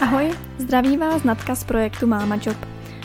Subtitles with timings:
[0.00, 2.56] Ahoj, zdraví vás Natka z projektu Máma Job.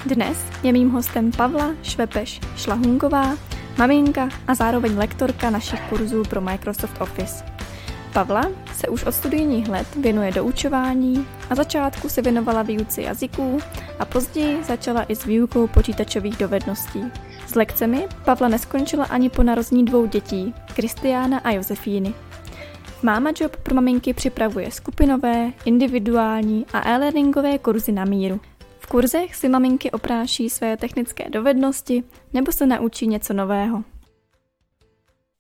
[0.06, 3.38] Dnes je mým hostem Pavla Švepeš Šlahunková,
[3.78, 7.46] maminka a zároveň lektorka našich kurzů pro Microsoft Office.
[8.14, 8.44] Pavla
[8.76, 13.60] se už od studijních let věnuje doučování, a začátku se věnovala výuce jazyků
[14.00, 17.04] a později začala i s výukou počítačových dovedností.
[17.48, 22.14] S lekcemi Pavla neskončila ani po narození dvou dětí, Kristiána a Josefíny.
[23.06, 28.40] Máma Job pro maminky připravuje skupinové, individuální a e-learningové kurzy na míru.
[28.80, 32.04] V kurzech si maminky opráší své technické dovednosti
[32.34, 33.84] nebo se naučí něco nového.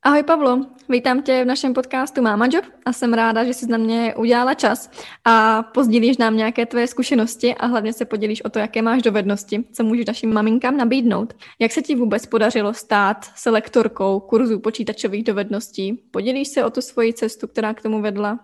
[0.06, 3.78] Ahoj Pavlo, vítám tě v našem podcastu Máma Job a jsem ráda, že jsi na
[3.78, 4.92] mě udělala čas
[5.26, 9.64] a pozdílíš nám nějaké tvé zkušenosti a hlavně se podělíš o to, jaké máš dovednosti,
[9.72, 11.34] co můžeš našim maminkám nabídnout.
[11.60, 15.94] Jak se ti vůbec podařilo stát selektorkou kurzu počítačových dovedností?
[16.12, 18.40] Podělíš se o tu svoji cestu, která k tomu vedla?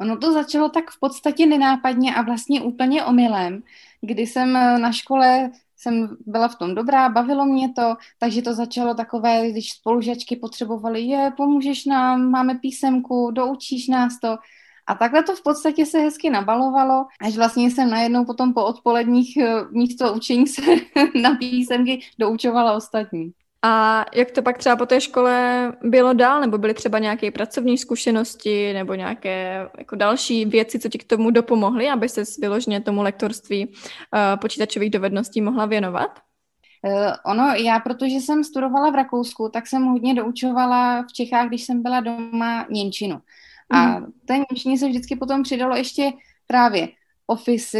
[0.00, 3.62] Ono to začalo tak v podstatě nenápadně a vlastně úplně omylem,
[4.00, 8.94] kdy jsem na škole jsem byla v tom dobrá, bavilo mě to, takže to začalo
[8.94, 14.36] takové, když spolužačky potřebovaly, je, pomůžeš nám, máme písemku, doučíš nás to.
[14.86, 19.36] A takhle to v podstatě se hezky nabalovalo, až vlastně jsem najednou potom po odpoledních
[19.36, 20.62] eh, místo učení se
[21.22, 23.32] na písemky doučovala ostatní.
[23.66, 26.40] A jak to pak třeba po té škole bylo dál?
[26.40, 31.30] Nebo byly třeba nějaké pracovní zkušenosti nebo nějaké jako další věci, co ti k tomu
[31.30, 33.72] dopomohly, aby se vyloženě tomu lektorství uh,
[34.40, 36.18] počítačových dovedností mohla věnovat?
[36.82, 41.64] Uh, ono, já protože jsem studovala v Rakousku, tak jsem hodně doučovala v Čechách, když
[41.64, 43.20] jsem byla doma Němčinu.
[43.70, 44.06] A mm.
[44.24, 46.10] té Němčině se vždycky potom přidalo ještě
[46.46, 46.88] právě
[47.26, 47.78] Office,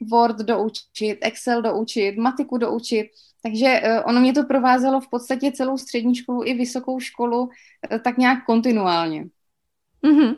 [0.00, 3.06] Word doučit, Excel doučit, matiku doučit.
[3.42, 7.50] Takže uh, ono mě to provázelo v podstatě celou střední školu i vysokou školu uh,
[8.04, 9.26] tak nějak kontinuálně.
[10.02, 10.36] Mm-hmm.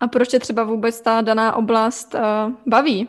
[0.00, 3.08] A proč tě třeba vůbec ta daná oblast uh, baví?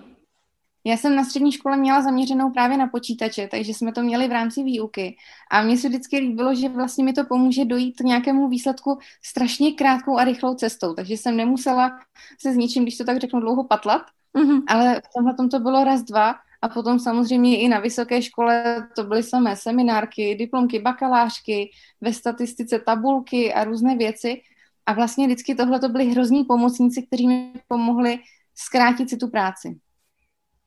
[0.85, 4.31] Já jsem na střední škole měla zaměřenou právě na počítače, takže jsme to měli v
[4.31, 5.17] rámci výuky.
[5.51, 9.71] A mně se vždycky líbilo, že vlastně mi to pomůže dojít k nějakému výsledku strašně
[9.71, 10.93] krátkou a rychlou cestou.
[10.93, 11.99] Takže jsem nemusela
[12.39, 14.01] se s ničím, když to tak řeknu, dlouho patlat,
[14.35, 14.61] mm-hmm.
[14.67, 18.87] ale v tomhle tom to bylo raz, dva a potom samozřejmě i na vysoké škole
[18.95, 21.71] to byly samé seminárky, diplomky, bakalářky,
[22.01, 24.41] ve statistice tabulky a různé věci.
[24.85, 28.19] A vlastně vždycky tohle to byly hrozní pomocníci, kteří mi pomohli
[28.55, 29.79] zkrátit si tu práci.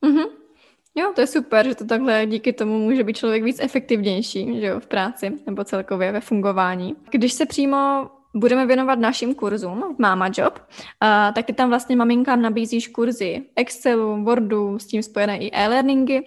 [0.05, 0.25] Mm-hmm.
[0.95, 4.65] Jo, to je super, že to takhle díky tomu může být člověk víc efektivnější že
[4.65, 6.95] jo, v práci nebo celkově ve fungování.
[7.11, 12.41] Když se přímo budeme věnovat našim kurzům Mama Job, uh, tak ty tam vlastně maminkám
[12.41, 16.21] nabízíš kurzy Excelu, Wordu, s tím spojené i e-learningy.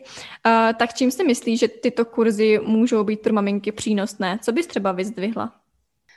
[0.76, 4.38] Tak čím si myslíš, že tyto kurzy můžou být pro maminky přínosné?
[4.42, 5.52] Co bys třeba vyzdvihla?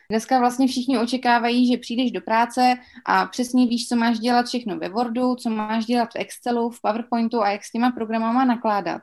[0.10, 2.76] Dneska vlastně všichni očekávají, že přijdeš do práce
[3.06, 6.82] a přesně víš, co máš dělat všechno ve Wordu, co máš dělat v Excelu, v
[6.82, 9.02] PowerPointu a jak s těma programama nakládat.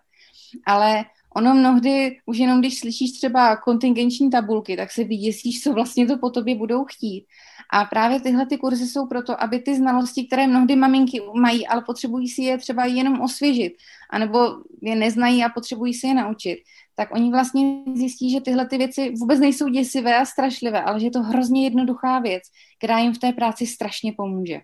[0.66, 1.04] Ale
[1.36, 6.18] ono mnohdy, už jenom když slyšíš třeba kontingenční tabulky, tak se vyděsíš, co vlastně to
[6.18, 7.26] po tobě budou chtít.
[7.72, 11.82] A právě tyhle ty kurzy jsou proto, aby ty znalosti, které mnohdy maminky mají, ale
[11.86, 13.72] potřebují si je třeba jenom osvěžit,
[14.10, 14.38] anebo
[14.82, 16.58] je neznají a potřebují si je naučit,
[16.96, 21.06] tak oni vlastně zjistí, že tyhle ty věci vůbec nejsou děsivé a strašlivé, ale že
[21.06, 22.42] je to hrozně jednoduchá věc,
[22.78, 24.60] která jim v té práci strašně pomůže.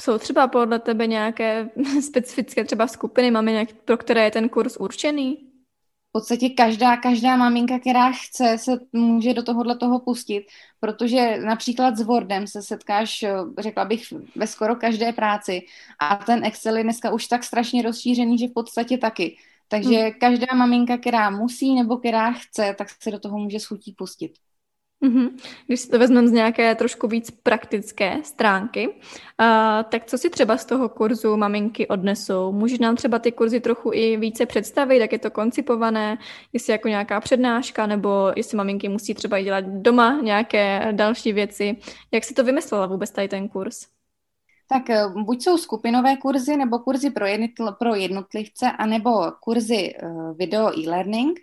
[0.00, 1.70] Jsou třeba podle tebe nějaké
[2.00, 5.51] specifické třeba skupiny maminek, pro které je ten kurz určený?
[6.12, 10.46] V podstatě každá, každá maminka, která chce, se může do tohohle toho pustit,
[10.80, 13.24] protože například s Wordem se setkáš,
[13.58, 15.62] řekla bych, ve skoro každé práci
[15.98, 19.36] a ten Excel je dneska už tak strašně rozšířený, že v podstatě taky.
[19.68, 20.12] Takže hmm.
[20.20, 24.32] každá maminka, která musí nebo která chce, tak se do toho může schutí pustit.
[25.02, 25.30] Mm-hmm.
[25.66, 28.94] Když si to vezmeme z nějaké trošku víc praktické stránky,
[29.88, 32.52] tak co si třeba z toho kurzu maminky odnesou?
[32.52, 36.18] Můžeš nám třeba ty kurzy trochu i více představit, jak je to koncipované,
[36.52, 41.76] jestli jako nějaká přednáška, nebo jestli maminky musí třeba dělat doma nějaké další věci.
[42.12, 43.86] Jak si to vymyslela vůbec tady ten kurz?
[44.68, 49.10] Tak eh, buď jsou skupinové kurzy, nebo kurzy pro, jednotl- pro jednotlivce, anebo
[49.40, 51.40] kurzy uh, video e-learning.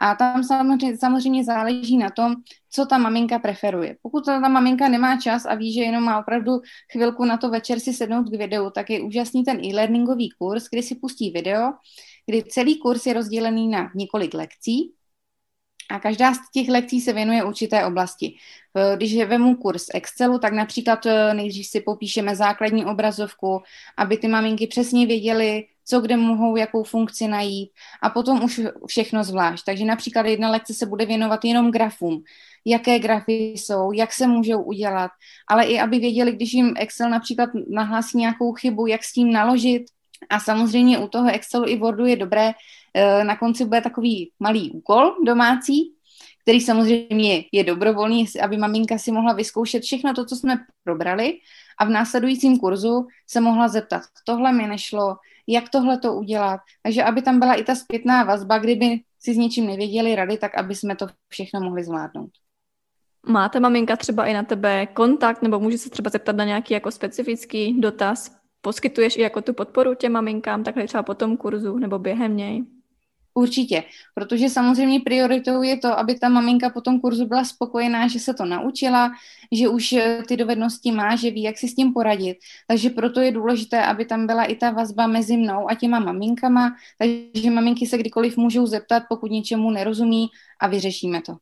[0.00, 2.34] A tam samozřejmě, samozřejmě záleží na tom,
[2.70, 3.96] co ta maminka preferuje.
[4.02, 6.52] Pokud ta maminka nemá čas a ví, že jenom má opravdu
[6.92, 10.82] chvilku na to večer si sednout k videu, tak je úžasný ten e-learningový kurz, kdy
[10.82, 11.72] si pustí video,
[12.26, 14.94] kdy celý kurz je rozdělený na několik lekcí
[15.90, 18.34] a každá z těch lekcí se věnuje určité oblasti.
[18.96, 23.62] Když vemu kurz Excelu, tak například eh, nejdřív si popíšeme základní obrazovku,
[23.98, 27.70] aby ty maminky přesně věděly, co kde mohou, jakou funkci najít.
[28.02, 29.64] A potom už všechno zvlášť.
[29.64, 32.22] Takže například jedna lekce se bude věnovat jenom grafům,
[32.64, 35.10] jaké grafy jsou, jak se můžou udělat,
[35.48, 39.82] ale i aby věděli, když jim Excel například nahlásí nějakou chybu, jak s tím naložit,
[40.28, 42.52] A samozřejmě u toho Excelu i Wordu je dobré,
[42.94, 45.96] eh, na konci bude takový malý úkol domácí,
[46.42, 51.38] který samozřejmě je dobrovolný, aby maminka si mohla vyzkoušet všechno to, co jsme probrali
[51.78, 55.16] a v následujícím kurzu se mohla zeptat, tohle mi nešlo,
[55.46, 56.60] jak tohle to udělat.
[56.82, 60.58] Takže aby tam byla i ta zpětná vazba, kdyby si s něčím nevěděli rady, tak
[60.58, 62.30] aby jsme to všechno mohli zvládnout.
[63.26, 66.90] Máte maminka třeba i na tebe kontakt, nebo může se třeba zeptat na nějaký jako
[66.90, 68.36] specifický dotaz?
[68.60, 72.79] Poskytuješ i jako tu podporu těm maminkám, takhle třeba po tom kurzu nebo během něj?
[73.34, 73.84] Určitě,
[74.14, 78.34] protože samozřejmě prioritou je to, aby ta maminka po tom kurzu byla spokojená, že se
[78.34, 79.10] to naučila,
[79.52, 82.38] že už eh, ty dovednosti má, že ví, jak si s tím poradit.
[82.66, 86.76] Takže proto je důležité, aby tam byla i ta vazba mezi mnou a těma maminkama,
[86.98, 90.26] takže maminky se kdykoliv můžou zeptat, pokud něčemu nerozumí
[90.60, 91.36] a vyřešíme to.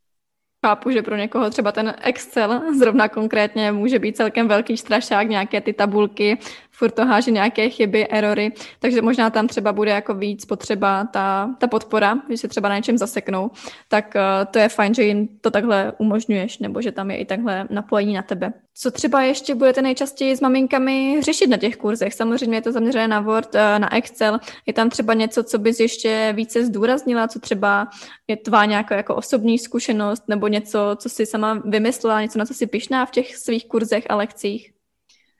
[0.66, 5.60] Chápu, že pro někoho třeba ten Excel zrovna konkrétně může být celkem velký strašák, nějaké
[5.60, 6.38] ty tabulky,
[6.78, 11.54] furt to háže nějaké chyby, erory, takže možná tam třeba bude jako víc potřeba ta,
[11.58, 13.50] ta podpora, že se třeba na něčem zaseknou,
[13.88, 17.24] tak uh, to je fajn, že jim to takhle umožňuješ, nebo že tam je i
[17.24, 18.52] takhle napojení na tebe.
[18.74, 22.14] Co třeba ještě budete nejčastěji s maminkami řešit na těch kurzech?
[22.14, 24.38] Samozřejmě je to zaměřené na Word, uh, na Excel.
[24.66, 27.88] Je tam třeba něco, co bys ještě více zdůraznila, co třeba
[28.28, 32.54] je tvá nějaká jako osobní zkušenost, nebo něco, co jsi sama vymyslela, něco, na co
[32.54, 34.77] si pišná v těch svých kurzech a lekcích?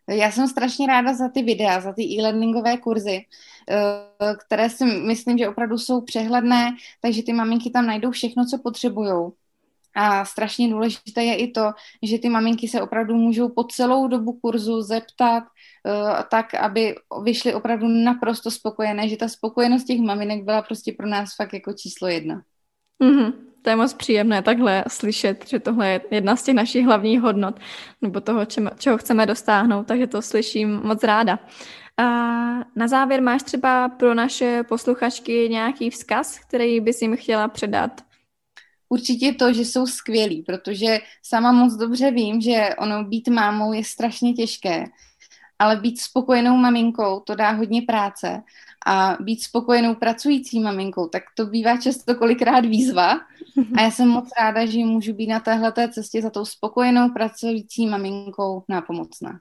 [0.08, 3.20] Já jsem strašně ráda za ty videa, za ty e-learningové kurzy,
[3.70, 6.70] eh, které si myslím, že opravdu jsou přehledné,
[7.00, 9.30] takže ty maminky tam najdou všechno, co potřebují.
[9.94, 11.72] A strašně důležité je i to,
[12.02, 17.54] že ty maminky se opravdu můžou po celou dobu kurzu zeptat, uh, tak, aby vyšly
[17.54, 22.08] opravdu naprosto spokojené, že ta spokojenost těch maminek byla prostě pro nás fakt jako číslo
[22.08, 22.42] jedna.
[23.02, 27.20] Mm-hmm to je moc příjemné takhle slyšet, že tohle je jedna z těch našich hlavních
[27.20, 27.60] hodnot,
[28.02, 31.38] nebo toho, čem, čeho chceme dostáhnout, takže to slyším moc ráda.
[31.96, 32.04] A
[32.76, 38.00] na závěr máš třeba pro naše posluchačky nějaký vzkaz, který bys jim chtěla předat?
[38.88, 43.84] Určitě to, že jsou skvělí, protože sama moc dobře vím, že ono být mámou je
[43.84, 44.84] strašně těžké,
[45.58, 48.42] ale být spokojenou maminkou, to dá hodně práce
[48.86, 53.20] a být spokojenou pracující maminkou, tak to bývá často kolikrát výzva
[53.76, 57.86] a já jsem moc ráda, že můžu být na téhle cestě za tou spokojenou pracující
[57.86, 59.40] maminkou nápomocná.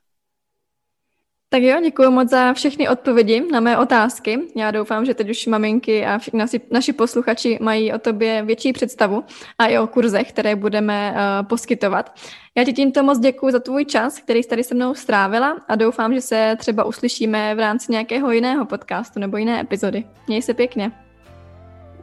[1.50, 4.40] Tak jo, děkuji moc za všechny odpovědi na mé otázky.
[4.56, 9.24] Já doufám, že teď už maminky a naši, naši posluchači mají o tobě větší představu
[9.58, 12.20] a i o kurzech, které budeme uh, poskytovat.
[12.56, 15.76] Já ti tímto moc děkuji za tvůj čas, který jsi tady se mnou strávila a
[15.76, 20.04] doufám, že se třeba uslyšíme v rámci nějakého jiného podcastu nebo jiné epizody.
[20.28, 21.07] Měj se pěkně.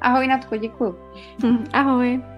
[0.05, 0.95] Ahoj, Natko, děkuji.
[1.43, 2.34] Hm, ahoj.